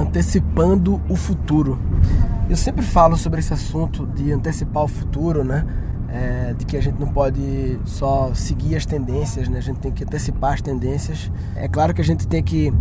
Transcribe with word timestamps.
antecipando 0.00 1.00
o 1.08 1.16
futuro. 1.16 1.78
Eu 2.48 2.56
sempre 2.56 2.84
falo 2.84 3.16
sobre 3.16 3.40
esse 3.40 3.52
assunto 3.52 4.06
de 4.06 4.32
antecipar 4.32 4.82
o 4.84 4.88
futuro, 4.88 5.44
né? 5.44 5.64
É, 6.08 6.54
de 6.54 6.64
que 6.64 6.76
a 6.76 6.82
gente 6.82 6.98
não 6.98 7.06
pode 7.06 7.78
só 7.84 8.34
seguir 8.34 8.74
as 8.74 8.84
tendências, 8.84 9.48
né? 9.48 9.58
a 9.58 9.60
gente 9.60 9.78
tem 9.78 9.92
que 9.92 10.02
antecipar 10.02 10.54
as 10.54 10.60
tendências. 10.60 11.30
É 11.54 11.68
claro 11.68 11.94
que 11.94 12.00
a 12.00 12.04
gente 12.04 12.26
tem 12.26 12.42
que 12.42 12.72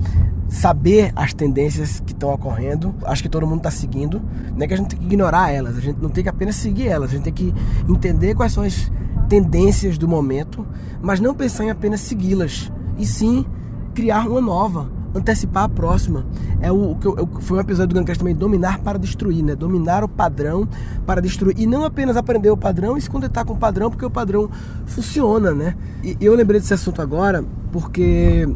saber 0.48 1.12
as 1.16 1.32
tendências 1.32 2.00
que 2.00 2.12
estão 2.12 2.34
ocorrendo. 2.34 2.96
Acho 3.04 3.22
que 3.22 3.30
todo 3.30 3.46
mundo 3.46 3.60
está 3.60 3.70
seguindo. 3.70 4.20
Não 4.56 4.64
é 4.64 4.68
que 4.68 4.74
a 4.74 4.78
gente 4.78 4.90
tem 4.90 5.00
que 5.00 5.06
ignorar 5.06 5.52
elas, 5.52 5.78
a 5.78 5.80
gente 5.80 6.02
não 6.02 6.10
tem 6.10 6.24
que 6.24 6.30
apenas 6.30 6.56
seguir 6.56 6.88
elas, 6.88 7.12
a 7.12 7.14
gente 7.14 7.24
tem 7.26 7.34
que 7.34 7.54
entender 7.88 8.34
quais 8.34 8.52
são 8.52 8.64
as 8.64 8.92
tendências 9.30 9.96
do 9.96 10.08
momento, 10.08 10.66
mas 11.00 11.20
não 11.20 11.36
pensar 11.36 11.66
em 11.66 11.70
apenas 11.70 12.02
segui-las, 12.02 12.72
e 12.98 13.06
sim 13.06 13.46
criar 13.94 14.28
uma 14.28 14.42
nova, 14.42 14.90
antecipar 15.14 15.64
a 15.64 15.70
próxima. 15.70 16.26
É 16.62 16.72
o 16.72 16.96
que 16.96 17.44
foi 17.44 17.58
um 17.58 17.62
episódio 17.62 17.94
do 17.94 18.00
Guncast 18.00 18.20
também, 18.20 18.36
dominar 18.36 18.80
para 18.80 18.98
destruir, 18.98 19.44
né? 19.44 19.56
Dominar 19.56 20.04
o 20.04 20.08
padrão 20.08 20.68
para 21.06 21.22
destruir. 21.22 21.56
E 21.58 21.66
não 21.66 21.84
apenas 21.84 22.18
aprender 22.18 22.50
o 22.50 22.58
padrão 22.58 22.98
e 22.98 23.02
se 23.02 23.10
contentar 23.10 23.46
com 23.46 23.54
o 23.54 23.58
padrão, 23.58 23.90
porque 23.90 24.06
o 24.06 24.10
padrão 24.10 24.50
funciona, 24.86 25.54
né? 25.54 25.76
E 26.04 26.18
eu 26.22 26.36
lembrei 26.36 26.60
desse 26.60 26.74
assunto 26.74 27.02
agora 27.02 27.44
porque 27.72 28.48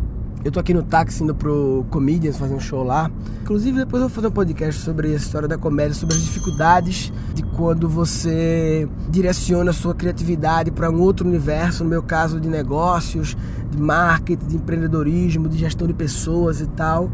eu 0.43 0.51
tô 0.51 0.59
aqui 0.59 0.73
no 0.73 0.83
táxi 0.83 1.23
indo 1.23 1.33
pro 1.33 1.85
Comedians 1.89 2.37
fazer 2.37 2.53
um 2.53 2.59
show 2.59 2.83
lá. 2.83 3.09
Inclusive, 3.41 3.77
depois 3.77 4.03
eu 4.03 4.09
vou 4.09 4.15
fazer 4.15 4.27
um 4.27 4.31
podcast 4.31 4.81
sobre 4.81 5.13
a 5.13 5.15
história 5.15 5.47
da 5.47 5.57
comédia, 5.57 5.93
sobre 5.93 6.15
as 6.15 6.21
dificuldades 6.21 7.13
de 7.33 7.43
quando 7.43 7.87
você 7.87 8.87
direciona 9.09 9.71
a 9.71 9.73
sua 9.73 9.95
criatividade 9.95 10.69
para 10.69 10.89
um 10.89 10.99
outro 10.99 11.27
universo, 11.27 11.83
no 11.83 11.89
meu 11.89 12.03
caso 12.03 12.41
de 12.41 12.49
negócios, 12.49 13.37
de 13.71 13.81
marketing, 13.81 14.45
de 14.47 14.55
empreendedorismo, 14.57 15.47
de 15.47 15.57
gestão 15.57 15.87
de 15.87 15.93
pessoas 15.93 16.59
e 16.59 16.67
tal. 16.67 17.09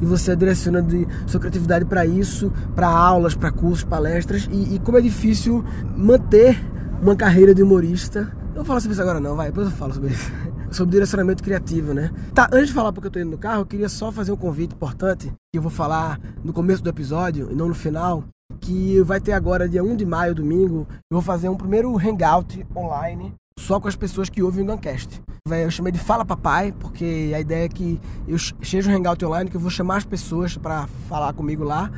E 0.00 0.04
você 0.04 0.34
direciona 0.34 0.82
de 0.82 1.06
sua 1.28 1.38
criatividade 1.38 1.84
para 1.84 2.04
isso, 2.04 2.52
para 2.74 2.88
aulas, 2.88 3.36
para 3.36 3.52
cursos, 3.52 3.84
palestras. 3.84 4.48
E, 4.50 4.74
e 4.74 4.78
como 4.80 4.98
é 4.98 5.00
difícil 5.00 5.64
manter 5.96 6.60
uma 7.00 7.14
carreira 7.14 7.54
de 7.54 7.62
humorista. 7.62 8.32
Eu 8.48 8.56
vou 8.56 8.64
falar 8.64 8.80
sobre 8.80 8.94
isso 8.94 9.02
agora 9.02 9.20
não, 9.20 9.36
vai, 9.36 9.46
depois 9.46 9.68
eu 9.68 9.72
falo 9.72 9.94
sobre 9.94 10.10
isso 10.10 10.30
sobre 10.72 10.92
direcionamento 10.92 11.42
criativo, 11.42 11.92
né? 11.92 12.10
Tá, 12.34 12.48
antes 12.52 12.68
de 12.68 12.74
falar 12.74 12.92
porque 12.92 13.06
eu 13.06 13.10
tô 13.10 13.18
indo 13.18 13.30
no 13.30 13.38
carro, 13.38 13.60
eu 13.60 13.66
queria 13.66 13.88
só 13.88 14.10
fazer 14.10 14.32
um 14.32 14.36
convite 14.36 14.74
importante, 14.74 15.32
que 15.52 15.58
eu 15.58 15.62
vou 15.62 15.70
falar 15.70 16.18
no 16.42 16.52
começo 16.52 16.82
do 16.82 16.90
episódio 16.90 17.48
e 17.50 17.54
não 17.54 17.68
no 17.68 17.74
final, 17.74 18.24
que 18.60 19.00
vai 19.02 19.20
ter 19.20 19.32
agora, 19.32 19.68
dia 19.68 19.82
1 19.82 19.96
de 19.96 20.06
maio, 20.06 20.34
domingo, 20.34 20.86
eu 20.90 21.14
vou 21.14 21.22
fazer 21.22 21.48
um 21.48 21.56
primeiro 21.56 21.96
hangout 21.96 22.66
online 22.74 23.34
só 23.58 23.78
com 23.78 23.88
as 23.88 23.96
pessoas 23.96 24.28
que 24.28 24.42
ouvem 24.42 24.64
o 24.64 24.66
Guncast. 24.66 25.22
Eu 25.46 25.70
chamei 25.70 25.92
de 25.92 25.98
Fala 25.98 26.24
Papai, 26.24 26.72
porque 26.72 27.32
a 27.34 27.40
ideia 27.40 27.64
é 27.64 27.68
que 27.68 28.00
eu 28.26 28.38
seja 28.38 28.90
um 28.90 28.94
hangout 28.94 29.24
online, 29.24 29.50
que 29.50 29.56
eu 29.56 29.60
vou 29.60 29.70
chamar 29.70 29.96
as 29.96 30.04
pessoas 30.04 30.56
para 30.56 30.86
falar 31.08 31.32
comigo 31.32 31.64
lá 31.64 31.90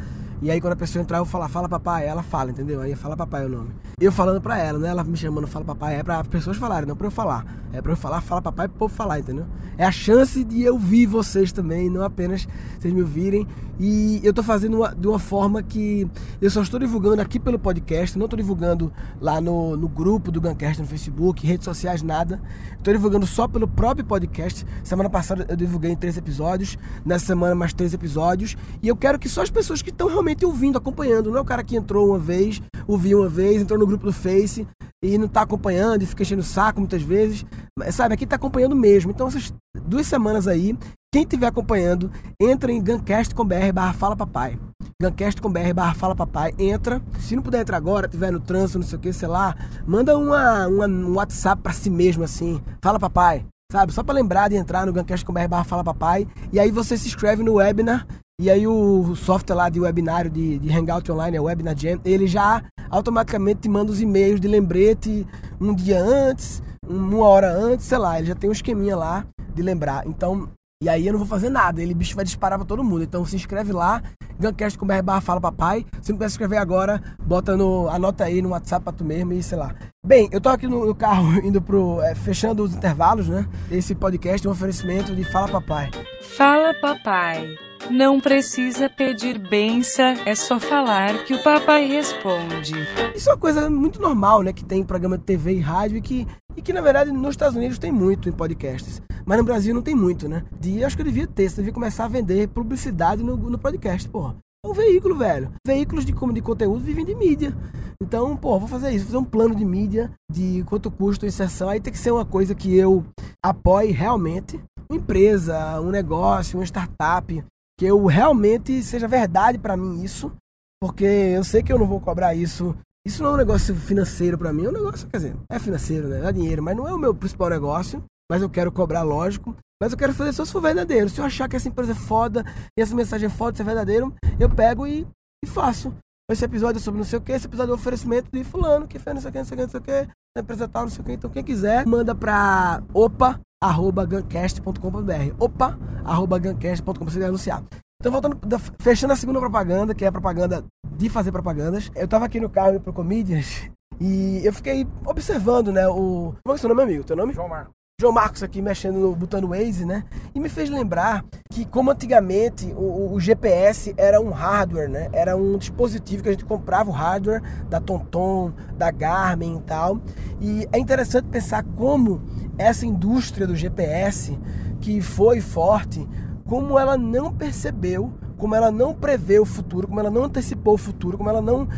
e 0.42 0.50
aí 0.50 0.60
quando 0.60 0.72
a 0.74 0.76
pessoa 0.76 1.02
entrar, 1.02 1.18
eu 1.18 1.24
falar, 1.24 1.48
fala 1.48 1.68
papai, 1.68 2.06
ela 2.06 2.22
fala, 2.22 2.50
entendeu? 2.50 2.80
Aí 2.80 2.94
fala 2.94 3.16
papai 3.16 3.44
é 3.44 3.46
o 3.46 3.48
nome. 3.48 3.70
Eu 4.00 4.12
falando 4.12 4.40
pra 4.40 4.58
ela, 4.58 4.78
né? 4.78 4.88
Ela 4.88 5.04
me 5.04 5.16
chamando 5.16 5.46
fala 5.46 5.64
papai, 5.64 5.96
é 5.96 6.02
pra 6.02 6.22
pessoas 6.24 6.56
falarem, 6.56 6.88
não 6.88 6.96
pra 6.96 7.06
eu 7.06 7.10
falar. 7.10 7.46
É 7.72 7.80
pra 7.80 7.92
eu 7.92 7.96
falar, 7.96 8.20
fala 8.20 8.42
papai 8.42 8.68
pro 8.68 8.78
povo 8.78 8.94
falar, 8.94 9.18
entendeu? 9.20 9.46
É 9.76 9.84
a 9.84 9.92
chance 9.92 10.44
de 10.44 10.62
eu 10.62 10.74
ouvir 10.74 11.06
vocês 11.06 11.50
também, 11.50 11.88
não 11.88 12.02
apenas 12.02 12.46
vocês 12.78 12.92
me 12.92 13.00
ouvirem. 13.00 13.46
E 13.78 14.20
eu 14.22 14.32
tô 14.32 14.42
fazendo 14.42 14.76
uma, 14.76 14.94
de 14.94 15.08
uma 15.08 15.18
forma 15.18 15.62
que 15.62 16.08
eu 16.40 16.48
só 16.48 16.62
estou 16.62 16.78
divulgando 16.78 17.20
aqui 17.20 17.40
pelo 17.40 17.58
podcast, 17.58 18.16
não 18.16 18.28
tô 18.28 18.36
divulgando 18.36 18.92
lá 19.20 19.40
no, 19.40 19.76
no 19.76 19.88
grupo 19.88 20.30
do 20.30 20.40
Guncast 20.40 20.80
no 20.80 20.86
Facebook, 20.86 21.44
redes 21.44 21.64
sociais, 21.64 22.02
nada. 22.02 22.40
Estou 22.76 22.94
divulgando 22.94 23.26
só 23.26 23.48
pelo 23.48 23.66
próprio 23.66 24.04
podcast. 24.04 24.64
Semana 24.84 25.10
passada 25.10 25.46
eu 25.48 25.56
divulguei 25.56 25.96
três 25.96 26.16
episódios, 26.16 26.78
nessa 27.04 27.26
semana 27.26 27.54
mais 27.54 27.72
três 27.72 27.92
episódios. 27.92 28.56
E 28.80 28.86
eu 28.86 28.94
quero 28.94 29.18
que 29.18 29.28
só 29.28 29.42
as 29.42 29.50
pessoas 29.50 29.82
que 29.82 29.90
estão 29.90 30.06
realmente 30.06 30.23
realmente 30.24 30.46
ouvindo, 30.46 30.78
acompanhando. 30.78 31.30
Não 31.30 31.38
é 31.38 31.40
o 31.40 31.44
cara 31.44 31.62
que 31.62 31.76
entrou 31.76 32.08
uma 32.08 32.18
vez, 32.18 32.60
ouviu 32.86 33.20
uma 33.20 33.28
vez, 33.28 33.60
entrou 33.60 33.78
no 33.78 33.86
grupo 33.86 34.06
do 34.06 34.12
Face 34.12 34.66
e 35.04 35.18
não 35.18 35.28
tá 35.28 35.42
acompanhando 35.42 36.02
e 36.02 36.06
fica 36.06 36.22
enchendo 36.22 36.40
o 36.40 36.44
saco 36.44 36.80
muitas 36.80 37.02
vezes. 37.02 37.44
Mas, 37.78 37.94
sabe, 37.94 38.14
aqui 38.14 38.26
tá 38.26 38.36
acompanhando 38.36 38.74
mesmo. 38.74 39.10
Então, 39.10 39.28
essas 39.28 39.52
duas 39.86 40.06
semanas 40.06 40.48
aí, 40.48 40.76
quem 41.12 41.22
estiver 41.22 41.46
acompanhando, 41.46 42.10
entra 42.40 42.72
em 42.72 42.82
gancast.com.br 42.82 43.72
barra 43.72 43.92
fala 43.92 44.16
papai. 44.16 44.58
Gancast.com.br 45.00 45.74
barra 45.74 45.94
fala 45.94 46.16
papai, 46.16 46.54
entra. 46.58 47.02
Se 47.18 47.36
não 47.36 47.42
puder 47.42 47.60
entrar 47.60 47.76
agora, 47.76 48.08
tiver 48.08 48.32
no 48.32 48.40
trânsito, 48.40 48.78
não 48.78 48.86
sei 48.86 48.96
o 48.98 49.00
que, 49.00 49.12
sei 49.12 49.28
lá, 49.28 49.54
manda 49.86 50.16
uma, 50.16 50.66
uma, 50.66 50.86
um 50.86 51.14
WhatsApp 51.14 51.60
para 51.60 51.72
si 51.72 51.90
mesmo 51.90 52.24
assim. 52.24 52.62
Fala 52.82 52.98
papai, 52.98 53.44
sabe? 53.70 53.92
Só 53.92 54.02
para 54.02 54.14
lembrar 54.14 54.48
de 54.48 54.56
entrar 54.56 54.86
no 54.86 54.92
gancast.com.br 54.92 55.48
barra 55.48 55.64
fala 55.64 55.84
papai. 55.84 56.26
E 56.50 56.58
aí 56.58 56.70
você 56.70 56.96
se 56.96 57.08
inscreve 57.08 57.42
no 57.42 57.54
webinar 57.54 58.06
e 58.40 58.50
aí 58.50 58.66
o 58.66 59.14
software 59.14 59.56
lá 59.56 59.68
de 59.68 59.80
webinário 59.80 60.30
de, 60.30 60.58
de 60.58 60.72
Hangout 60.72 61.10
Online, 61.10 61.36
é 61.36 61.40
Webinar 61.40 61.78
Jam, 61.78 62.00
ele 62.04 62.26
já 62.26 62.62
automaticamente 62.90 63.60
te 63.60 63.68
manda 63.68 63.92
os 63.92 64.00
e-mails 64.00 64.40
de 64.40 64.48
lembrete 64.48 65.26
um 65.60 65.74
dia 65.74 66.00
antes, 66.00 66.62
uma 66.86 67.26
hora 67.26 67.52
antes, 67.52 67.86
sei 67.86 67.98
lá, 67.98 68.18
ele 68.18 68.28
já 68.28 68.34
tem 68.34 68.50
um 68.50 68.52
esqueminha 68.52 68.96
lá 68.96 69.24
de 69.54 69.62
lembrar. 69.62 70.06
Então, 70.06 70.48
e 70.82 70.88
aí 70.88 71.06
eu 71.06 71.12
não 71.12 71.18
vou 71.18 71.28
fazer 71.28 71.48
nada, 71.48 71.80
ele 71.80 71.94
bicho 71.94 72.16
vai 72.16 72.24
disparar 72.24 72.58
pra 72.58 72.66
todo 72.66 72.82
mundo. 72.82 73.04
Então 73.04 73.24
se 73.24 73.36
inscreve 73.36 73.72
lá, 73.72 74.02
Guncast 74.38 74.78
com 74.78 74.86
barra 74.86 75.20
fala 75.20 75.40
papai. 75.40 75.86
Se 76.02 76.10
não 76.10 76.18
puder 76.18 76.28
se 76.28 76.34
inscrever 76.34 76.58
agora, 76.58 77.00
bota 77.22 77.56
no. 77.56 77.88
Anota 77.88 78.24
aí 78.24 78.42
no 78.42 78.50
WhatsApp 78.50 78.84
pra 78.84 78.92
tu 78.92 79.04
mesmo 79.04 79.32
e 79.32 79.42
sei 79.42 79.58
lá. 79.58 79.74
Bem, 80.04 80.28
eu 80.32 80.40
tô 80.40 80.48
aqui 80.48 80.66
no, 80.66 80.84
no 80.84 80.94
carro 80.94 81.38
indo 81.46 81.62
pro. 81.62 82.02
É, 82.02 82.14
fechando 82.14 82.62
os 82.62 82.74
intervalos, 82.74 83.28
né? 83.28 83.46
Esse 83.70 83.94
podcast 83.94 84.46
é 84.46 84.50
um 84.50 84.52
oferecimento 84.52 85.14
de 85.14 85.24
Fala 85.24 85.48
Papai. 85.48 85.90
Fala 86.36 86.74
Papai. 86.80 87.63
Não 87.90 88.18
precisa 88.18 88.88
pedir 88.88 89.38
benção, 89.38 90.14
é 90.24 90.34
só 90.34 90.58
falar 90.58 91.24
que 91.24 91.34
o 91.34 91.42
papai 91.42 91.86
responde. 91.86 92.74
Isso 93.14 93.28
é 93.28 93.32
uma 93.32 93.38
coisa 93.38 93.68
muito 93.68 94.00
normal, 94.00 94.42
né? 94.42 94.52
Que 94.52 94.64
tem 94.64 94.82
programa 94.82 95.18
de 95.18 95.24
TV 95.24 95.54
e 95.54 95.60
rádio 95.60 95.98
e 95.98 96.00
que, 96.00 96.26
e 96.56 96.62
que 96.62 96.72
na 96.72 96.80
verdade, 96.80 97.12
nos 97.12 97.30
Estados 97.30 97.56
Unidos 97.56 97.78
tem 97.78 97.92
muito 97.92 98.28
em 98.28 98.32
podcasts. 98.32 99.02
Mas 99.26 99.38
no 99.38 99.44
Brasil 99.44 99.74
não 99.74 99.82
tem 99.82 99.94
muito, 99.94 100.28
né? 100.28 100.44
De, 100.58 100.82
acho 100.82 100.96
que 100.96 101.02
eu 101.02 101.06
devia 101.06 101.26
ter, 101.26 101.48
você 101.48 101.56
devia 101.56 101.72
começar 101.72 102.06
a 102.06 102.08
vender 102.08 102.48
publicidade 102.48 103.22
no, 103.22 103.36
no 103.36 103.58
podcast, 103.58 104.08
porra. 104.08 104.36
É 104.64 104.68
um 104.68 104.72
veículo, 104.72 105.14
velho. 105.14 105.52
Veículos 105.66 106.06
de, 106.06 106.12
como 106.12 106.32
de 106.32 106.40
conteúdo 106.40 106.82
vivem 106.82 107.04
de 107.04 107.14
mídia. 107.14 107.54
Então, 108.02 108.34
pô, 108.34 108.58
vou 108.58 108.68
fazer 108.68 108.90
isso, 108.90 109.04
vou 109.04 109.12
fazer 109.12 109.18
um 109.18 109.30
plano 109.30 109.54
de 109.54 109.64
mídia, 109.64 110.10
de 110.30 110.64
quanto 110.66 110.90
custa 110.90 111.26
a 111.26 111.28
inserção. 111.28 111.68
Aí 111.68 111.80
tem 111.80 111.92
que 111.92 111.98
ser 111.98 112.10
uma 112.10 112.24
coisa 112.24 112.54
que 112.54 112.74
eu 112.74 113.04
apoie 113.44 113.92
realmente. 113.92 114.58
Uma 114.88 114.98
empresa, 114.98 115.80
um 115.80 115.90
negócio, 115.90 116.58
uma 116.58 116.64
startup, 116.64 117.44
que 117.78 117.86
eu 117.86 118.04
realmente 118.06 118.82
seja 118.82 119.08
verdade 119.08 119.58
para 119.58 119.76
mim 119.76 120.02
isso, 120.02 120.32
porque 120.80 121.04
eu 121.04 121.44
sei 121.44 121.62
que 121.62 121.72
eu 121.72 121.78
não 121.78 121.86
vou 121.86 122.00
cobrar 122.00 122.34
isso. 122.34 122.76
Isso 123.06 123.22
não 123.22 123.30
é 123.30 123.34
um 123.34 123.38
negócio 123.38 123.74
financeiro 123.74 124.38
para 124.38 124.52
mim, 124.52 124.64
é 124.64 124.68
um 124.68 124.72
negócio, 124.72 125.08
quer 125.08 125.18
dizer, 125.18 125.36
é 125.50 125.58
financeiro, 125.58 126.08
né? 126.08 126.20
Dá 126.20 126.30
dinheiro, 126.30 126.62
mas 126.62 126.76
não 126.76 126.88
é 126.88 126.94
o 126.94 126.98
meu 126.98 127.14
principal 127.14 127.50
negócio. 127.50 128.02
Mas 128.30 128.40
eu 128.40 128.48
quero 128.48 128.72
cobrar, 128.72 129.02
lógico. 129.02 129.54
Mas 129.80 129.92
eu 129.92 129.98
quero 129.98 130.14
fazer 130.14 130.32
só 130.32 130.44
se 130.44 130.52
for 130.52 130.62
verdadeiro. 130.62 131.08
Se 131.10 131.20
eu 131.20 131.24
achar 131.24 131.48
que 131.48 131.56
essa 131.56 131.68
empresa 131.68 131.92
é 131.92 131.94
foda 131.94 132.44
e 132.76 132.80
essa 132.80 132.94
mensagem 132.94 133.26
é 133.26 133.30
foda, 133.30 133.56
se 133.56 133.62
é 133.62 133.64
verdadeiro, 133.64 134.14
eu 134.40 134.48
pego 134.48 134.86
e, 134.86 135.06
e 135.44 135.46
faço. 135.46 135.94
Esse 136.30 136.44
episódio 136.44 136.78
é 136.78 136.82
sobre 136.82 136.98
não 136.98 137.04
sei 137.04 137.18
o 137.18 137.22
que, 137.22 137.32
esse 137.32 137.46
episódio 137.46 137.72
é 137.72 137.74
um 137.74 137.78
oferecimento 137.78 138.30
de 138.32 138.42
fulano, 138.44 138.88
que 138.88 138.98
fez 138.98 139.14
não 139.14 139.20
sei 139.20 139.28
o 139.28 139.32
que, 139.32 139.38
não 139.38 139.44
sei 139.44 139.54
o 139.54 139.56
que, 139.56 139.62
não 139.62 139.70
sei 139.70 139.80
o 139.80 139.82
que, 139.82 140.40
empresa 140.40 140.68
tal, 140.68 140.82
não 140.84 140.90
sei 140.90 141.02
o 141.02 141.04
que. 141.04 141.12
Então 141.12 141.30
quem 141.30 141.44
quiser, 141.44 141.86
manda 141.86 142.14
pra 142.14 142.82
opa 142.94 143.38
arroba 143.64 144.04
guncast.com.br. 144.04 145.34
Opa, 145.38 145.78
arroba 146.04 146.38
guncast.com.br 146.38 147.10
você 147.10 147.24
anunciar. 147.24 147.62
Então, 147.98 148.12
voltando, 148.12 148.38
fechando 148.78 149.14
a 149.14 149.16
segunda 149.16 149.40
propaganda, 149.40 149.94
que 149.94 150.04
é 150.04 150.08
a 150.08 150.12
propaganda 150.12 150.64
de 150.96 151.08
fazer 151.08 151.32
propagandas. 151.32 151.90
Eu 151.94 152.06
tava 152.06 152.26
aqui 152.26 152.38
no 152.38 152.50
carro 152.50 152.78
pro 152.78 152.92
Comedians 152.92 153.70
e 153.98 154.42
eu 154.44 154.52
fiquei 154.52 154.86
observando, 155.06 155.72
né, 155.72 155.88
o... 155.88 156.34
Como 156.44 156.48
é 156.48 156.48
que 156.48 156.54
é 156.54 156.58
seu 156.58 156.68
nome, 156.68 156.82
amigo? 156.82 157.04
Teu 157.04 157.16
nome? 157.16 157.32
João 157.32 157.48
Marcos. 157.48 157.72
João 158.00 158.12
Marcos 158.12 158.42
aqui 158.42 158.60
mexendo 158.60 158.98
no 158.98 159.14
botão 159.14 159.40
Waze, 159.46 159.86
né? 159.86 160.02
E 160.34 160.40
me 160.40 160.48
fez 160.48 160.68
lembrar 160.68 161.24
que 161.48 161.64
como 161.64 161.92
antigamente 161.92 162.66
o, 162.76 163.14
o, 163.14 163.20
GPS 163.20 163.94
era 163.96 164.20
um 164.20 164.30
hardware, 164.30 164.90
né? 164.90 165.08
Era 165.12 165.36
um 165.36 165.56
dispositivo 165.56 166.20
que 166.20 166.28
a 166.28 166.32
gente 166.32 166.44
comprava 166.44 166.90
o 166.90 166.92
hardware 166.92 167.40
da 167.70 167.80
TomTom, 167.80 168.52
da 168.76 168.90
Garmin 168.90 169.58
e 169.58 169.60
tal. 169.60 170.00
E 170.40 170.68
é 170.72 170.78
interessante 170.78 171.28
pensar 171.28 171.62
como 171.76 172.20
essa 172.58 172.86
indústria 172.86 173.46
do 173.46 173.56
GPS, 173.56 174.38
que 174.80 175.00
foi 175.00 175.40
forte, 175.40 176.06
como 176.44 176.78
ela 176.78 176.96
não 176.96 177.32
percebeu, 177.32 178.12
como 178.36 178.54
ela 178.54 178.70
não 178.70 178.92
prevê 178.92 179.38
o 179.38 179.44
futuro, 179.44 179.88
como 179.88 180.00
ela 180.00 180.10
não 180.10 180.24
antecipou 180.24 180.74
o 180.74 180.78
futuro, 180.78 181.16
como 181.16 181.30
ela 181.30 181.40
não 181.40 181.68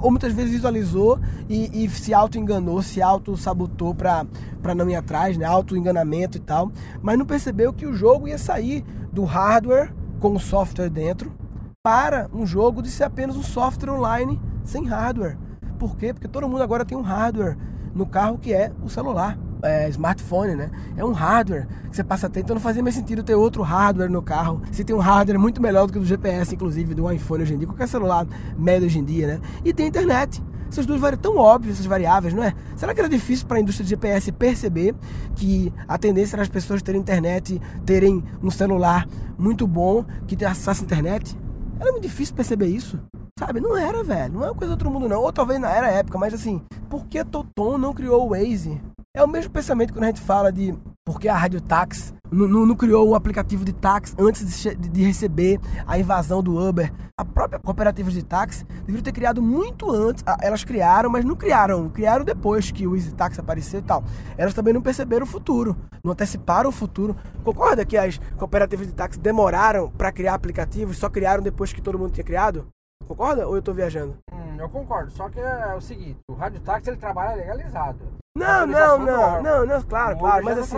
ou 0.00 0.10
muitas 0.10 0.32
vezes 0.32 0.52
visualizou 0.52 1.18
e, 1.48 1.84
e 1.84 1.88
se 1.90 2.14
auto-enganou, 2.14 2.80
se 2.82 3.02
auto-sabotou 3.02 3.94
para 3.94 4.74
não 4.74 4.88
ir 4.88 4.94
atrás, 4.94 5.36
né? 5.36 5.44
auto-enganamento 5.44 6.38
e 6.38 6.40
tal, 6.40 6.70
mas 7.02 7.18
não 7.18 7.26
percebeu 7.26 7.72
que 7.72 7.86
o 7.86 7.94
jogo 7.94 8.28
ia 8.28 8.38
sair 8.38 8.84
do 9.12 9.24
hardware 9.24 9.92
com 10.20 10.34
o 10.34 10.40
software 10.40 10.88
dentro 10.88 11.32
para 11.82 12.30
um 12.32 12.46
jogo 12.46 12.80
de 12.80 12.90
ser 12.90 13.04
apenas 13.04 13.36
um 13.36 13.42
software 13.42 13.92
online 13.92 14.40
sem 14.64 14.86
hardware. 14.86 15.36
Por 15.78 15.96
quê? 15.96 16.14
Porque 16.14 16.28
todo 16.28 16.48
mundo 16.48 16.62
agora 16.62 16.84
tem 16.84 16.96
um 16.96 17.02
hardware 17.02 17.58
no 17.94 18.06
carro 18.06 18.38
que 18.38 18.54
é 18.54 18.72
o 18.82 18.88
celular 18.88 19.38
é, 19.64 19.88
smartphone, 19.88 20.54
né? 20.54 20.70
É 20.96 21.04
um 21.04 21.12
hardware 21.12 21.66
que 21.90 21.96
você 21.96 22.04
passa 22.04 22.26
a 22.26 22.30
ter. 22.30 22.40
Então 22.40 22.54
não 22.54 22.60
fazia 22.60 22.82
mais 22.82 22.94
sentido 22.94 23.22
ter 23.22 23.34
outro 23.34 23.62
hardware 23.62 24.10
no 24.10 24.22
carro. 24.22 24.60
Se 24.70 24.84
tem 24.84 24.94
um 24.94 25.00
hardware 25.00 25.38
muito 25.38 25.60
melhor 25.60 25.86
do 25.86 25.92
que 25.92 25.98
o 25.98 26.02
do 26.02 26.06
GPS, 26.06 26.54
inclusive, 26.54 26.94
do 26.94 27.10
iPhone 27.10 27.42
hoje 27.42 27.54
em 27.54 27.58
dia, 27.58 27.66
qualquer 27.66 27.88
celular 27.88 28.26
médio 28.56 28.86
hoje 28.86 28.98
em 28.98 29.04
dia, 29.04 29.26
né? 29.26 29.40
E 29.64 29.72
tem 29.72 29.86
internet. 29.86 30.42
Essas 30.68 30.86
duas 30.86 31.00
variáveis 31.00 31.22
tão 31.22 31.36
óbvias, 31.36 31.76
essas 31.76 31.86
variáveis, 31.86 32.34
não 32.34 32.42
é? 32.42 32.52
Será 32.76 32.92
que 32.92 33.00
era 33.00 33.08
difícil 33.08 33.46
para 33.46 33.58
a 33.58 33.60
indústria 33.60 33.84
de 33.84 33.90
GPS 33.90 34.32
perceber 34.32 34.94
que 35.36 35.72
a 35.86 35.96
tendência 35.96 36.34
era 36.34 36.42
as 36.42 36.48
pessoas 36.48 36.82
terem 36.82 37.00
internet, 37.00 37.60
terem 37.86 38.24
um 38.42 38.50
celular 38.50 39.06
muito 39.38 39.68
bom, 39.68 40.04
que 40.26 40.34
tem 40.34 40.48
acesso 40.48 40.82
à 40.82 40.84
internet? 40.84 41.38
Era 41.78 41.92
muito 41.92 42.02
difícil 42.02 42.34
perceber 42.34 42.66
isso. 42.66 42.98
Sabe? 43.38 43.60
Não 43.60 43.76
era, 43.76 44.02
velho. 44.02 44.34
Não 44.34 44.44
é 44.44 44.46
uma 44.46 44.54
coisa 44.54 44.74
do 44.74 44.78
outro 44.78 44.90
mundo, 44.90 45.08
não. 45.08 45.20
Ou 45.20 45.32
talvez 45.32 45.60
na 45.60 45.70
era 45.70 45.90
época, 45.90 46.18
mas 46.18 46.34
assim, 46.34 46.60
por 46.88 47.06
que 47.06 47.24
Toton 47.24 47.78
não 47.78 47.92
criou 47.92 48.26
o 48.26 48.30
Waze? 48.30 48.80
É 49.16 49.22
o 49.22 49.28
mesmo 49.28 49.52
pensamento 49.52 49.92
quando 49.92 50.02
a 50.02 50.06
gente 50.08 50.20
fala 50.20 50.50
de 50.50 50.76
porque 51.04 51.28
a 51.28 51.36
Rádio 51.36 51.60
Táxi 51.60 52.12
não, 52.32 52.74
criou 52.74 53.08
um 53.08 53.14
aplicativo 53.14 53.64
de 53.64 53.72
táxi 53.72 54.12
antes 54.18 54.60
de, 54.60 54.74
de, 54.74 55.04
receber 55.04 55.60
a 55.86 55.96
invasão 55.96 56.42
do 56.42 56.58
Uber. 56.58 56.92
A 57.16 57.24
própria 57.24 57.60
cooperativa 57.60 58.10
de 58.10 58.24
táxi 58.24 58.64
deveria 58.64 59.04
ter 59.04 59.12
criado 59.12 59.40
muito 59.40 59.88
antes. 59.88 60.24
Elas 60.42 60.64
criaram, 60.64 61.08
mas 61.08 61.24
não 61.24 61.36
criaram. 61.36 61.88
Criaram 61.90 62.24
depois 62.24 62.72
que 62.72 62.88
o 62.88 62.96
Easy 62.96 63.14
Taxi 63.14 63.38
apareceu 63.38 63.78
e 63.78 63.84
tal. 63.84 64.02
Elas 64.36 64.52
também 64.52 64.74
não 64.74 64.82
perceberam 64.82 65.22
o 65.22 65.28
futuro, 65.28 65.76
não 66.02 66.10
anteciparam 66.10 66.70
o 66.70 66.72
futuro. 66.72 67.16
Concorda 67.44 67.84
que 67.84 67.96
as 67.96 68.18
cooperativas 68.36 68.88
de 68.88 68.94
táxi 68.94 69.20
demoraram 69.20 69.92
para 69.92 70.10
criar 70.10 70.34
aplicativos, 70.34 70.98
só 70.98 71.08
criaram 71.08 71.40
depois 71.40 71.72
que 71.72 71.80
todo 71.80 72.00
mundo 72.00 72.10
tinha 72.10 72.24
criado? 72.24 72.66
Concorda 73.06 73.46
ou 73.46 73.54
eu 73.54 73.60
estou 73.60 73.74
viajando? 73.74 74.16
Hum, 74.32 74.56
eu 74.58 74.68
concordo, 74.68 75.12
só 75.12 75.28
que 75.28 75.38
é 75.38 75.72
o 75.72 75.80
seguinte, 75.80 76.18
o 76.28 76.34
rádio 76.34 76.60
táxi 76.62 76.90
ele 76.90 76.96
trabalha 76.96 77.36
legalizado. 77.36 78.23
Não, 78.36 78.66
não, 78.66 78.98
não, 78.98 79.42
não, 79.42 79.66
não, 79.66 79.82
claro, 79.84 80.18
claro, 80.18 80.44
mas 80.44 80.58
assim, 80.58 80.76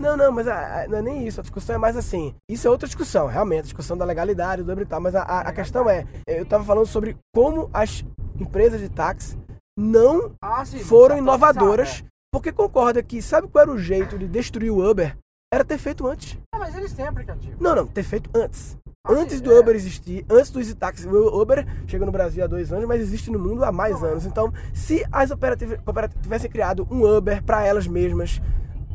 não, 0.00 0.16
não, 0.16 0.32
mas 0.32 0.48
a, 0.48 0.84
a, 0.84 0.88
não 0.88 0.96
é 0.96 1.02
nem 1.02 1.26
isso, 1.26 1.40
a 1.40 1.42
discussão 1.42 1.76
é 1.76 1.78
mais 1.78 1.94
assim, 1.94 2.34
isso 2.48 2.66
é 2.66 2.70
outra 2.70 2.88
discussão, 2.88 3.26
realmente, 3.26 3.60
a 3.60 3.64
discussão 3.64 3.98
da 3.98 4.04
legalidade, 4.06 4.62
do 4.62 4.80
e 4.80 4.86
tal, 4.86 4.98
mas 4.98 5.14
a, 5.14 5.52
questão 5.52 5.90
é, 5.90 6.06
eu 6.26 6.44
estava 6.44 6.64
falando 6.64 6.86
sobre 6.86 7.14
como 7.34 7.68
as 7.70 8.02
empresas 8.40 8.80
de 8.80 8.88
táxi 8.88 9.38
não 9.78 10.32
ah, 10.42 10.64
foram 10.64 11.18
inovadoras, 11.18 12.02
é. 12.02 12.08
porque 12.32 12.50
concorda 12.50 13.02
que, 13.02 13.20
sabe 13.20 13.46
qual 13.48 13.62
era 13.62 13.70
o 13.70 13.78
jeito 13.78 14.18
de 14.18 14.26
destruir 14.26 14.70
o 14.70 14.82
Uber? 14.82 15.18
Era 15.52 15.64
ter 15.64 15.76
feito 15.76 16.06
antes. 16.06 16.38
Ah, 16.54 16.58
mas 16.58 16.74
eles 16.74 16.94
têm 16.94 17.06
aplicativo. 17.06 17.56
Não, 17.60 17.74
não, 17.76 17.86
ter 17.86 18.04
feito 18.04 18.30
antes. 18.34 18.76
Antes 19.08 19.40
do 19.40 19.56
Uber 19.56 19.74
existir, 19.74 20.26
antes 20.28 20.50
do 20.50 20.58
EasyTaxi, 20.58 21.06
o 21.06 21.40
Uber 21.40 21.64
chegou 21.86 22.06
no 22.06 22.12
Brasil 22.12 22.42
há 22.42 22.46
dois 22.48 22.72
anos, 22.72 22.86
mas 22.86 23.00
existe 23.00 23.30
no 23.30 23.38
mundo 23.38 23.64
há 23.64 23.70
mais 23.70 24.02
anos. 24.02 24.26
Então, 24.26 24.52
se 24.74 25.04
as 25.12 25.30
operativas, 25.30 25.78
tivessem 26.20 26.50
criado 26.50 26.86
um 26.90 27.04
Uber 27.04 27.42
para 27.44 27.64
elas 27.64 27.86
mesmas, 27.86 28.40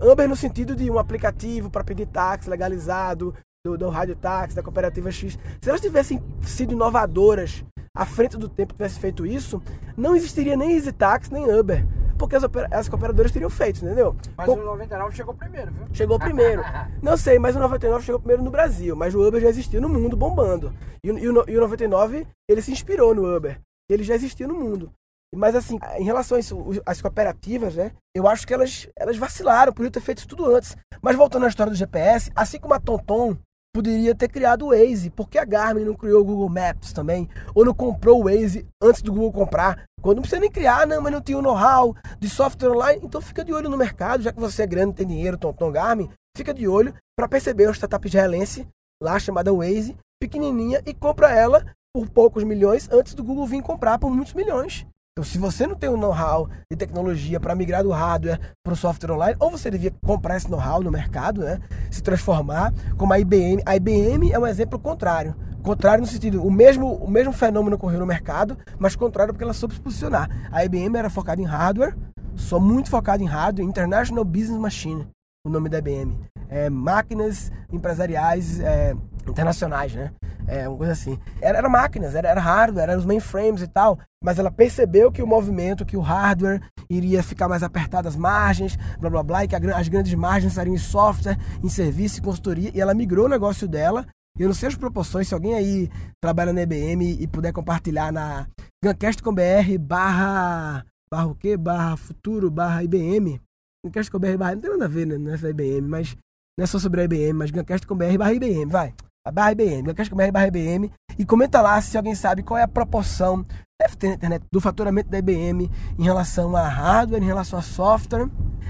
Uber 0.02 0.28
no 0.28 0.36
sentido 0.36 0.76
de 0.76 0.92
um 0.92 1.00
aplicativo 1.00 1.70
para 1.70 1.84
pedir 1.84 2.08
táxi 2.08 2.50
legalizado, 2.50 3.34
do, 3.66 3.78
do 3.78 3.90
rádio 3.90 4.16
táxi, 4.16 4.56
da 4.56 4.64
cooperativa 4.64 5.12
X, 5.12 5.40
se 5.62 5.70
elas 5.70 5.80
tivessem 5.80 6.22
sido 6.42 6.74
inovadoras 6.74 7.64
à 7.96 8.06
frente 8.06 8.36
do 8.36 8.50
tempo, 8.50 8.74
tivessem 8.74 9.00
feito 9.00 9.26
isso, 9.26 9.62
não 9.96 10.16
existiria 10.16 10.58
nem 10.58 10.74
EasyTaxi 10.74 11.32
nem 11.32 11.46
Uber 11.58 11.86
porque 12.22 12.36
as, 12.36 12.44
as 12.72 12.88
cooperadoras 12.88 13.32
teriam 13.32 13.50
feito, 13.50 13.84
entendeu? 13.84 14.16
Mas 14.38 14.46
Com... 14.46 14.54
o 14.54 14.64
99 14.64 15.16
chegou 15.16 15.34
primeiro, 15.34 15.72
viu? 15.72 15.88
Chegou 15.92 16.20
primeiro. 16.20 16.62
Não 17.02 17.18
sei, 17.18 17.40
mas 17.40 17.56
o 17.56 17.60
99 17.60 18.06
chegou 18.06 18.20
primeiro 18.20 18.44
no 18.44 18.52
Brasil, 18.52 18.96
mas 18.96 19.16
o 19.16 19.28
Uber 19.28 19.42
já 19.42 19.50
existia 19.50 19.82
no 19.82 19.90
mundo 19.90 20.16
bombando. 20.16 20.72
E, 21.04 21.08
e, 21.08 21.30
o, 21.30 21.50
e 21.50 21.58
o 21.58 21.60
99, 21.60 22.28
ele 22.48 22.62
se 22.62 22.72
inspirou 22.72 23.16
no 23.16 23.36
Uber. 23.36 23.60
Ele 23.90 24.04
já 24.04 24.14
existia 24.14 24.48
no 24.48 24.54
mundo. 24.54 24.92
Mas 25.34 25.56
assim, 25.56 25.80
em 25.98 26.04
relação 26.04 26.38
as 26.86 27.02
cooperativas, 27.02 27.76
né? 27.76 27.92
Eu 28.14 28.28
acho 28.28 28.46
que 28.46 28.54
elas, 28.54 28.88
elas 28.96 29.18
vacilaram, 29.18 29.74
podiam 29.74 29.92
ter 29.92 30.02
feito 30.02 30.20
isso 30.20 30.28
tudo 30.28 30.46
antes. 30.54 30.78
Mas 31.02 31.16
voltando 31.16 31.46
à 31.46 31.50
história 31.50 31.72
do 31.72 31.78
GPS, 31.78 32.30
assim 32.36 32.60
como 32.60 32.76
a 32.76 32.80
TomTom 32.80 33.36
poderia 33.74 34.14
ter 34.14 34.28
criado 34.28 34.66
o 34.66 34.70
Waze. 34.70 35.10
Por 35.10 35.30
que 35.30 35.38
a 35.38 35.46
Garmin 35.46 35.86
não 35.86 35.94
criou 35.94 36.22
o 36.22 36.26
Google 36.26 36.50
Maps 36.50 36.94
também? 36.94 37.30
Ou 37.56 37.66
não 37.66 37.74
comprou 37.74 38.22
o 38.22 38.24
Waze 38.26 38.66
antes 38.82 39.02
do 39.02 39.12
Google 39.12 39.32
comprar? 39.32 39.84
Quando 40.02 40.18
não 40.18 40.22
precisa 40.22 40.42
nem 40.42 40.52
criar, 40.52 40.86
não, 40.86 41.02
mas 41.02 41.12
não 41.12 41.22
tinha 41.22 41.38
o 41.38 41.42
know-how 41.42 41.96
de 42.20 42.30
software 42.30 42.72
online. 42.72 43.02
Então 43.04 43.22
fica 43.22 43.44
de 43.44 43.54
olho 43.54 43.70
no 43.70 43.78
mercado, 43.78 44.24
já 44.24 44.32
que 44.32 44.40
você 44.40 44.64
é 44.64 44.68
grande, 44.68 44.96
tem 44.96 45.08
dinheiro, 45.08 45.38
Tom 45.38 45.72
Garmin, 45.72 46.10
fica 46.36 46.54
de 46.54 46.68
olho 46.68 46.94
para 47.18 47.28
perceber 47.28 47.68
uma 47.68 47.74
startup 47.74 48.06
israelense, 48.06 48.68
lá 49.02 49.18
chamada 49.20 49.54
Waze, 49.54 49.96
pequenininha, 50.22 50.82
e 50.86 50.94
compra 50.94 51.32
ela 51.32 51.66
por 51.94 52.10
poucos 52.10 52.44
milhões 52.44 52.90
antes 52.92 53.14
do 53.14 53.24
Google 53.24 53.46
vir 53.46 53.62
comprar 53.62 54.00
por 54.00 54.10
muitos 54.10 54.34
milhões. 54.34 54.86
Então, 55.14 55.26
se 55.26 55.38
você 55.38 55.68
não 55.68 55.76
tem 55.76 55.90
o 55.90 55.98
know-how 55.98 56.48
de 56.72 56.78
tecnologia 56.78 57.38
para 57.38 57.54
migrar 57.54 57.84
do 57.84 57.92
hardware 57.92 58.40
para 58.64 58.72
o 58.72 58.78
software 58.78 59.12
online, 59.12 59.36
ou 59.42 59.52
você 59.52 59.70
devia 59.70 59.92
comprar 60.02 60.38
esse 60.38 60.50
know-how 60.50 60.82
no 60.82 60.90
mercado, 60.90 61.42
né? 61.42 61.60
se 61.90 62.02
transformar, 62.02 62.74
como 62.98 63.12
a 63.12 63.20
IBM. 63.20 63.62
A 63.66 63.76
IBM 63.76 64.32
é 64.32 64.40
um 64.40 64.48
exemplo 64.48 64.80
contrário. 64.80 65.36
Contrário 65.62 66.00
no 66.02 66.08
sentido, 66.08 66.42
o 66.42 66.50
mesmo, 66.50 66.94
o 66.96 67.12
mesmo 67.12 67.34
fenômeno 67.34 67.76
ocorreu 67.76 68.00
no 68.00 68.06
mercado, 68.06 68.58
mas 68.80 68.96
contrário 68.96 69.34
porque 69.34 69.44
ela 69.44 69.52
soube 69.52 69.74
se 69.74 69.82
posicionar. 69.82 70.30
A 70.50 70.64
IBM 70.64 70.98
era 70.98 71.10
focada 71.10 71.42
em 71.42 71.46
hardware, 71.46 71.94
só 72.38 72.58
muito 72.58 72.90
focada 72.90 73.22
em 73.22 73.28
hardware, 73.28 73.68
International 73.68 74.24
Business 74.24 74.58
Machine, 74.62 75.06
o 75.46 75.50
nome 75.50 75.68
da 75.68 75.80
IBM. 75.80 76.18
É, 76.48 76.70
máquinas 76.70 77.52
empresariais 77.70 78.62
é, 78.62 78.96
internacionais, 79.28 79.94
né? 79.94 80.12
É, 80.48 80.68
uma 80.68 80.78
coisa 80.78 80.94
assim. 80.94 81.18
Era, 81.42 81.60
era 81.60 81.70
máquinas, 81.70 82.16
era, 82.16 82.28
era 82.28 82.42
hardware, 82.42 82.90
eram 82.90 83.00
os 83.00 83.06
mainframes 83.06 83.62
e 83.62 83.68
tal. 83.68 84.00
Mas 84.24 84.38
ela 84.38 84.52
percebeu 84.52 85.12
que 85.12 85.22
o 85.22 85.28
movimento, 85.28 85.86
que 85.86 85.98
o 85.98 86.02
hardware 86.02 86.62
iria 86.90 87.24
ficar 87.24 87.48
mais 87.48 87.64
apertado 87.64 88.08
as 88.08 88.16
margens, 88.16 88.78
blá 89.00 89.10
blá 89.10 89.24
blá, 89.24 89.44
e 89.44 89.48
que 89.48 89.56
a, 89.56 89.78
as 89.78 89.88
grandes 89.88 90.14
margens 90.14 90.52
estariam 90.52 90.76
em 90.76 90.80
software, 90.80 91.38
em 91.64 91.70
serviço, 91.70 92.20
em 92.20 92.24
consultoria. 92.24 92.72
E 92.74 92.82
ela 92.82 92.94
migrou 92.94 93.26
o 93.26 93.30
negócio 93.30 93.68
dela. 93.68 94.06
Eu 94.38 94.48
não 94.48 94.56
sei 94.56 94.70
as 94.70 94.76
proporções, 94.76 95.28
se 95.28 95.34
alguém 95.34 95.56
aí 95.56 95.90
trabalha 96.22 96.54
na 96.54 96.62
IBM 96.62 97.22
e 97.22 97.28
puder 97.28 97.52
compartilhar 97.52 98.12
na 98.12 98.48
gancast.com.br 98.84 99.78
barra, 99.80 100.86
barra 101.12 101.28
o 101.28 101.36
quê? 101.36 101.58
Barra 101.58 101.98
futuro, 101.98 102.50
barra 102.50 102.84
IBM. 102.84 103.42
Gancast.com.br 103.86 104.38
barra, 104.38 104.56
não 104.56 104.62
tem 104.62 104.72
nada 104.72 104.86
a 104.86 104.88
ver, 104.88 105.06
né? 105.06 105.18
Não 105.18 105.34
é 105.34 105.36
IBM, 105.36 105.88
mas 105.88 106.16
não 106.58 106.64
é 106.64 106.66
só 106.66 106.80
sobre 106.80 107.02
a 107.02 107.04
IBM, 107.04 107.34
mas 107.34 107.52
gancast.com.br 107.52 108.18
barra 108.18 108.34
IBM, 108.34 108.72
vai 108.72 108.94
IBM, 109.28 109.84
gancast.com.br 109.84 110.32
barra 110.32 110.48
IBM 110.48 110.92
e 111.18 111.26
comenta 111.26 111.62
lá 111.62 111.80
se 111.80 111.96
alguém 111.96 112.16
sabe 112.16 112.42
qual 112.42 112.58
é 112.58 112.64
a 112.64 112.68
proporção, 112.68 113.46
deve 113.80 113.96
ter 113.96 114.08
na 114.08 114.14
internet, 114.16 114.44
do 114.52 114.60
faturamento 114.60 115.10
da 115.10 115.20
IBM 115.20 115.70
em 115.98 116.04
relação 116.04 116.56
a 116.56 116.68
hardware, 116.68 117.22
em 117.22 117.28
relação 117.28 117.60
a 117.60 117.62
software, 117.62 118.28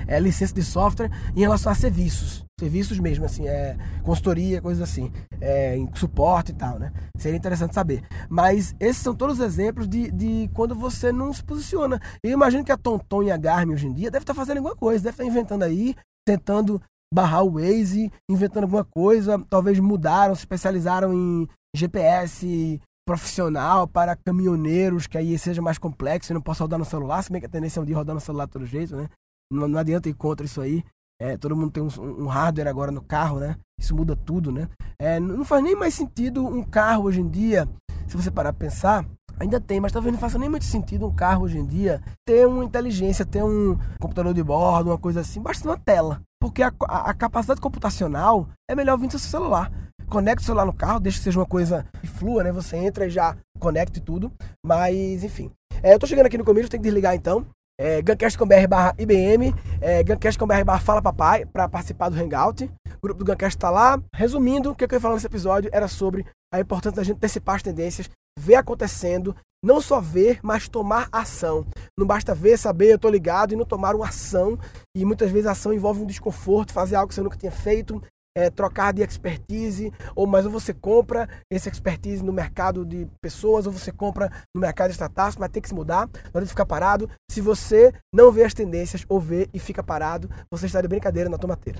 é, 0.07 0.19
licença 0.19 0.53
de 0.53 0.63
software, 0.63 1.09
em 1.35 1.39
relação 1.39 1.71
a 1.71 1.75
serviços. 1.75 2.43
Serviços 2.59 2.99
mesmo, 2.99 3.25
assim, 3.25 3.47
é, 3.47 3.77
consultoria, 4.03 4.61
coisas 4.61 4.87
assim, 4.87 5.11
é, 5.39 5.77
suporte 5.95 6.51
e 6.51 6.55
tal, 6.55 6.77
né? 6.77 6.91
Seria 7.17 7.37
interessante 7.37 7.73
saber. 7.73 8.03
Mas 8.29 8.75
esses 8.79 9.01
são 9.01 9.15
todos 9.15 9.39
os 9.39 9.45
exemplos 9.45 9.87
de, 9.87 10.11
de 10.11 10.49
quando 10.53 10.75
você 10.75 11.11
não 11.11 11.33
se 11.33 11.43
posiciona. 11.43 11.99
Eu 12.21 12.31
imagino 12.31 12.63
que 12.63 12.71
a 12.71 12.77
Tonton 12.77 13.23
e 13.23 13.31
a 13.31 13.37
Garmin 13.37 13.73
hoje 13.73 13.87
em 13.87 13.93
dia 13.93 14.11
deve 14.11 14.23
estar 14.23 14.33
fazendo 14.33 14.57
alguma 14.57 14.75
coisa, 14.75 15.03
deve 15.03 15.13
estar 15.13 15.25
inventando 15.25 15.63
aí, 15.63 15.95
tentando 16.25 16.81
barrar 17.13 17.43
o 17.43 17.51
Waze, 17.51 18.11
inventando 18.29 18.63
alguma 18.63 18.85
coisa, 18.85 19.43
talvez 19.49 19.79
mudaram, 19.79 20.33
se 20.33 20.41
especializaram 20.41 21.13
em 21.13 21.47
GPS 21.75 22.79
profissional 23.05 23.87
para 23.87 24.15
caminhoneiros, 24.15 25.07
que 25.07 25.17
aí 25.17 25.37
seja 25.37 25.61
mais 25.61 25.77
complexo 25.77 26.31
e 26.31 26.33
não 26.33 26.41
possa 26.41 26.63
rodar 26.63 26.79
no 26.79 26.85
celular, 26.85 27.21
se 27.21 27.31
bem 27.31 27.41
que 27.41 27.47
a 27.47 27.49
tendência 27.49 27.79
é 27.79 27.83
um 27.83 27.85
dia 27.85 27.95
rodar 27.95 28.13
no 28.13 28.21
celular 28.21 28.45
de 28.45 28.51
todo 28.51 28.65
jeito, 28.65 28.95
né? 28.95 29.09
Não, 29.51 29.67
não 29.67 29.79
adianta 29.79 30.07
ir 30.07 30.13
contra 30.13 30.45
isso 30.45 30.61
aí. 30.61 30.83
É, 31.19 31.37
todo 31.37 31.55
mundo 31.55 31.71
tem 31.71 31.83
um, 31.83 32.23
um, 32.23 32.27
hardware 32.27 32.67
agora 32.67 32.91
no 32.91 33.01
carro, 33.01 33.39
né? 33.39 33.55
Isso 33.79 33.95
muda 33.95 34.15
tudo, 34.15 34.51
né? 34.51 34.67
É, 34.99 35.19
não 35.19 35.43
faz 35.43 35.63
nem 35.63 35.75
mais 35.75 35.93
sentido 35.93 36.45
um 36.45 36.63
carro 36.63 37.03
hoje 37.03 37.21
em 37.21 37.29
dia, 37.29 37.67
se 38.11 38.17
você 38.17 38.29
parar 38.29 38.51
para 38.51 38.67
pensar, 38.67 39.05
ainda 39.39 39.59
tem, 39.61 39.79
mas 39.79 39.93
talvez 39.93 40.11
não 40.11 40.19
faça 40.19 40.37
nem 40.37 40.49
muito 40.49 40.65
sentido 40.65 41.07
um 41.07 41.15
carro 41.15 41.45
hoje 41.45 41.57
em 41.57 41.65
dia 41.65 42.01
ter 42.25 42.45
uma 42.45 42.63
inteligência, 42.63 43.25
ter 43.25 43.41
um 43.41 43.77
computador 44.01 44.33
de 44.33 44.43
bordo, 44.43 44.89
uma 44.89 44.97
coisa 44.97 45.21
assim, 45.21 45.39
basta 45.39 45.65
uma 45.67 45.77
tela. 45.77 46.21
Porque 46.37 46.61
a, 46.61 46.73
a, 46.89 47.11
a 47.11 47.13
capacidade 47.13 47.61
computacional 47.61 48.49
é 48.69 48.75
melhor 48.75 48.97
vir 48.97 49.07
do 49.07 49.17
seu 49.17 49.31
celular. 49.31 49.71
Conecta 50.09 50.41
o 50.41 50.45
celular 50.45 50.65
no 50.65 50.73
carro, 50.73 50.99
deixa 50.99 51.19
que 51.19 51.23
seja 51.23 51.39
uma 51.39 51.45
coisa 51.45 51.85
que 52.01 52.07
flua, 52.07 52.43
né? 52.43 52.51
Você 52.51 52.75
entra 52.75 53.07
e 53.07 53.09
já 53.09 53.37
conecta 53.59 53.97
e 53.97 54.01
tudo. 54.01 54.29
Mas, 54.65 55.23
enfim. 55.23 55.49
É, 55.81 55.93
eu 55.93 55.99
tô 55.99 56.05
chegando 56.05 56.25
aqui 56.25 56.37
no 56.37 56.43
começo, 56.43 56.67
tenho 56.67 56.83
que 56.83 56.89
desligar 56.89 57.15
então. 57.15 57.45
É, 57.79 58.01
Guncast.com.br 58.01 58.67
barra 58.67 58.93
IBM, 58.97 59.55
é, 59.79 60.03
Guncast.com.br 60.03 60.65
barra 60.65 60.79
Fala 60.79 61.01
Papai, 61.01 61.45
para 61.45 61.69
participar 61.69 62.09
do 62.09 62.21
Hangout. 62.21 62.69
O 63.01 63.07
grupo 63.07 63.23
do 63.23 63.25
Guncast 63.25 63.57
tá 63.57 63.71
lá. 63.71 63.99
Resumindo, 64.13 64.69
o 64.69 64.75
que 64.75 64.85
eu 64.85 64.89
ia 64.91 64.99
falar 64.99 65.15
nesse 65.15 65.25
episódio 65.25 65.71
era 65.73 65.87
sobre 65.87 66.23
a 66.53 66.59
importância 66.59 66.97
da 66.97 67.03
gente 67.03 67.15
antecipar 67.15 67.55
as 67.55 67.63
tendências, 67.63 68.07
ver 68.37 68.55
acontecendo, 68.55 69.35
não 69.63 69.81
só 69.81 69.99
ver, 69.99 70.39
mas 70.43 70.69
tomar 70.69 71.09
ação. 71.11 71.65
Não 71.97 72.05
basta 72.05 72.35
ver, 72.35 72.57
saber, 72.57 72.93
eu 72.93 72.99
tô 72.99 73.09
ligado 73.09 73.53
e 73.53 73.55
não 73.55 73.65
tomar 73.65 73.95
uma 73.95 74.07
ação. 74.07 74.55
E 74.95 75.03
muitas 75.03 75.31
vezes 75.31 75.47
a 75.47 75.51
ação 75.51 75.73
envolve 75.73 76.01
um 76.01 76.05
desconforto, 76.05 76.73
fazer 76.73 76.95
algo 76.95 77.09
que 77.09 77.15
você 77.15 77.21
nunca 77.21 77.37
tinha 77.37 77.51
feito, 77.51 77.99
é, 78.35 78.49
trocar 78.49 78.93
de 78.93 79.01
expertise, 79.01 79.91
ou 80.15 80.25
mas 80.25 80.45
ou 80.45 80.51
você 80.51 80.73
compra 80.73 81.27
esse 81.49 81.69
expertise 81.69 82.23
no 82.23 82.31
mercado 82.31 82.85
de 82.85 83.07
pessoas, 83.21 83.65
ou 83.65 83.71
você 83.71 83.91
compra 83.91 84.31
no 84.53 84.61
mercado 84.61 84.89
de 84.89 84.93
startups, 84.93 85.35
mas 85.37 85.49
tem 85.49 85.61
que 85.61 85.67
se 85.67 85.75
mudar, 85.75 86.09
não 86.33 86.41
que 86.41 86.47
ficar 86.47 86.65
parado. 86.65 87.09
Se 87.29 87.41
você 87.41 87.93
não 88.13 88.31
vê 88.31 88.43
as 88.43 88.53
tendências, 88.53 89.05
ou 89.09 89.19
vê 89.19 89.49
e 89.53 89.59
fica 89.59 89.83
parado, 89.83 90.29
você 90.49 90.65
está 90.65 90.81
de 90.81 90.87
brincadeira 90.87 91.29
na 91.29 91.37
tomateira. 91.37 91.79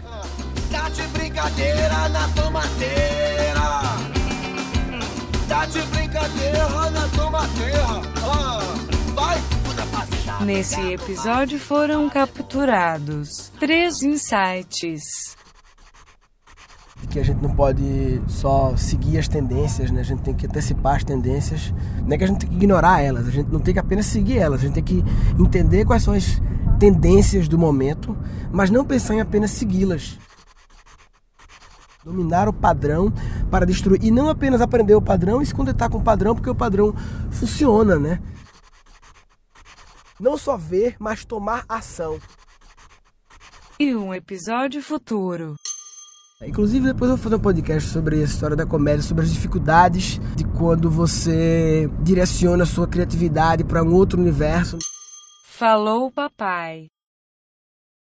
Tá 0.72 0.90
de 0.90 1.04
brincadeira 1.08 2.10
na 2.10 2.28
tomateira. 2.30 3.62
Tá 5.48 5.66
de 5.66 5.82
brincadeira 5.82 6.90
na 6.92 7.08
tomateira. 7.10 7.86
Ah, 8.24 8.60
vai. 9.14 9.62
Nesse 10.46 10.82
episódio 10.94 11.60
foram 11.60 12.10
capturados 12.10 13.52
três 13.60 14.02
insights. 14.02 15.38
Que 17.08 17.20
a 17.20 17.24
gente 17.24 17.42
não 17.42 17.54
pode 17.54 18.22
só 18.28 18.76
seguir 18.78 19.18
as 19.18 19.28
tendências, 19.28 19.92
né? 19.92 20.02
A 20.02 20.04
gente 20.04 20.22
tem 20.22 20.34
que 20.34 20.46
antecipar 20.46 20.96
as 20.96 21.04
tendências. 21.04 21.74
Não 22.06 22.14
é 22.14 22.18
que 22.18 22.24
a 22.24 22.28
gente 22.28 22.40
tem 22.40 22.50
que 22.50 22.56
ignorar 22.56 23.02
elas, 23.02 23.28
a 23.28 23.32
gente 23.32 23.52
não 23.52 23.60
tem 23.60 23.74
que 23.74 23.80
apenas 23.80 24.06
seguir 24.06 24.38
elas, 24.38 24.62
a 24.62 24.64
gente 24.66 24.74
tem 24.74 24.84
que 24.84 25.04
entender 25.40 25.86
quais 25.86 26.04
são 26.04 26.14
as 26.14 26.42
tendências 26.80 27.48
do 27.48 27.58
momento, 27.58 28.18
mas 28.52 28.70
não 28.70 28.86
pensar 28.86 29.16
em 29.16 29.22
apenas 29.22 29.52
segui-las. 29.52 30.18
Dominar 32.04 32.48
o 32.50 32.54
padrão 32.54 33.14
para 33.52 33.66
destruir. 33.66 34.04
E 34.04 34.10
não 34.10 34.30
apenas 34.30 34.62
aprender 34.62 34.96
o 34.96 35.02
padrão 35.02 35.42
e 35.42 35.46
se 35.46 35.54
contentar 35.54 35.90
com 35.90 36.00
o 36.00 36.04
padrão, 36.04 36.34
porque 36.34 36.50
o 36.50 36.56
padrão 36.56 36.96
funciona, 37.30 38.00
né? 38.00 38.20
Não 40.20 40.38
só 40.38 40.58
ver, 40.58 40.96
mas 41.00 41.26
tomar 41.26 41.64
ação. 41.70 42.20
E 43.80 43.96
um 43.96 44.14
episódio 44.14 44.82
futuro. 44.82 45.56
Inclusive, 46.44 46.88
depois 46.88 47.12
eu 47.12 47.18
vou 47.18 47.24
fazer 47.24 47.36
um 47.36 47.40
podcast 47.40 47.90
sobre 47.90 48.22
a 48.22 48.24
história 48.24 48.56
da 48.56 48.66
comédia, 48.66 49.02
sobre 49.02 49.24
as 49.24 49.32
dificuldades 49.32 50.20
de 50.36 50.44
quando 50.44 50.90
você 50.90 51.90
direciona 52.02 52.64
a 52.64 52.68
sua 52.68 52.88
criatividade 52.88 53.64
para 53.64 53.84
um 53.84 53.94
outro 53.94 54.20
universo. 54.20 54.78
Falou 55.46 56.12
papai. 56.12 56.88